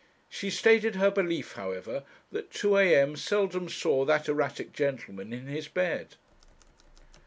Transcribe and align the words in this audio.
She 0.31 0.49
stated 0.49 0.95
her 0.95 1.11
belief, 1.11 1.51
however, 1.51 2.01
that 2.31 2.49
two 2.51 2.75
a.m. 2.75 3.15
seldom 3.15 3.69
saw 3.69 4.03
that 4.05 4.27
erratic 4.27 4.73
gentleman 4.73 5.31
in 5.31 5.45
his 5.45 5.67
bed. 5.67 6.15